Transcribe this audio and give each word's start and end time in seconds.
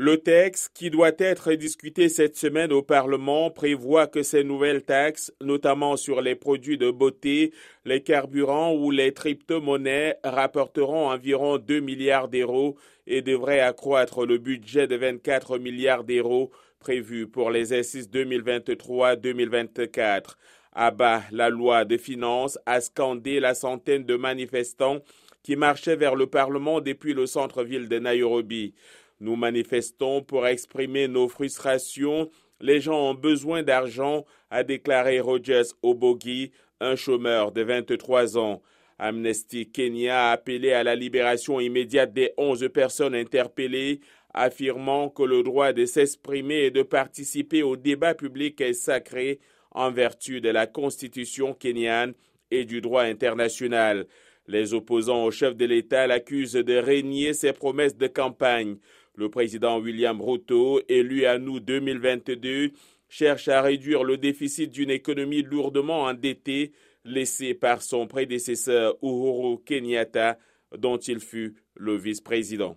Le 0.00 0.18
texte 0.18 0.70
qui 0.74 0.90
doit 0.90 1.10
être 1.18 1.52
discuté 1.54 2.08
cette 2.08 2.36
semaine 2.36 2.72
au 2.72 2.82
Parlement 2.82 3.50
prévoit 3.50 4.06
que 4.06 4.22
ces 4.22 4.44
nouvelles 4.44 4.84
taxes, 4.84 5.32
notamment 5.40 5.96
sur 5.96 6.22
les 6.22 6.36
produits 6.36 6.78
de 6.78 6.92
beauté, 6.92 7.52
les 7.84 8.00
carburants 8.00 8.76
ou 8.76 8.92
les 8.92 9.12
crypto-monnaies, 9.12 10.14
rapporteront 10.22 11.10
environ 11.10 11.58
2 11.58 11.80
milliards 11.80 12.28
d'euros 12.28 12.76
et 13.08 13.22
devraient 13.22 13.58
accroître 13.58 14.24
le 14.24 14.38
budget 14.38 14.86
de 14.86 14.94
24 14.94 15.58
milliards 15.58 16.04
d'euros 16.04 16.52
prévu 16.78 17.26
pour 17.26 17.50
les 17.50 17.74
exercices 17.74 18.08
2023-2024. 18.08 20.36
À 20.74 20.92
bas, 20.92 21.24
la 21.32 21.50
loi 21.50 21.84
de 21.84 21.96
finances 21.96 22.56
a 22.66 22.80
scandé 22.80 23.40
la 23.40 23.54
centaine 23.54 24.04
de 24.04 24.14
manifestants 24.14 25.00
qui 25.42 25.56
marchaient 25.56 25.96
vers 25.96 26.14
le 26.14 26.28
Parlement 26.28 26.80
depuis 26.80 27.14
le 27.14 27.26
centre-ville 27.26 27.88
de 27.88 27.98
Nairobi. 27.98 28.74
Nous 29.20 29.36
manifestons 29.36 30.22
pour 30.22 30.46
exprimer 30.46 31.08
nos 31.08 31.28
frustrations. 31.28 32.30
Les 32.60 32.80
gens 32.80 33.10
ont 33.10 33.14
besoin 33.14 33.62
d'argent, 33.62 34.24
a 34.50 34.62
déclaré 34.62 35.20
Rogers 35.20 35.74
Obogi, 35.82 36.52
un 36.80 36.94
chômeur 36.94 37.52
de 37.52 37.62
23 37.62 38.38
ans. 38.38 38.62
Amnesty 38.98 39.70
Kenya 39.70 40.28
a 40.28 40.32
appelé 40.32 40.72
à 40.72 40.82
la 40.82 40.94
libération 40.94 41.60
immédiate 41.60 42.12
des 42.12 42.32
11 42.36 42.68
personnes 42.72 43.14
interpellées, 43.14 44.00
affirmant 44.34 45.08
que 45.08 45.22
le 45.22 45.42
droit 45.42 45.72
de 45.72 45.86
s'exprimer 45.86 46.64
et 46.64 46.70
de 46.70 46.82
participer 46.82 47.62
au 47.62 47.76
débat 47.76 48.14
public 48.14 48.60
est 48.60 48.72
sacré 48.72 49.40
en 49.72 49.90
vertu 49.90 50.40
de 50.40 50.48
la 50.48 50.66
Constitution 50.66 51.54
kenyane 51.54 52.14
et 52.50 52.64
du 52.64 52.80
droit 52.80 53.02
international. 53.02 54.06
Les 54.46 54.74
opposants 54.74 55.24
au 55.24 55.30
chef 55.30 55.56
de 55.56 55.66
l'État 55.66 56.06
l'accusent 56.06 56.52
de 56.52 56.76
régner 56.76 57.34
ses 57.34 57.52
promesses 57.52 57.96
de 57.96 58.06
campagne. 58.06 58.78
Le 59.18 59.28
président 59.28 59.80
William 59.80 60.22
Ruto, 60.22 60.80
élu 60.88 61.26
à 61.26 61.40
nous 61.40 61.58
2022, 61.58 62.70
cherche 63.08 63.48
à 63.48 63.60
réduire 63.60 64.04
le 64.04 64.16
déficit 64.16 64.70
d'une 64.70 64.90
économie 64.90 65.42
lourdement 65.42 66.02
endettée 66.02 66.70
laissée 67.04 67.52
par 67.52 67.82
son 67.82 68.06
prédécesseur 68.06 68.96
Uhuru 69.02 69.58
Kenyatta, 69.64 70.38
dont 70.76 70.98
il 70.98 71.18
fut 71.18 71.56
le 71.74 71.96
vice-président. 71.96 72.66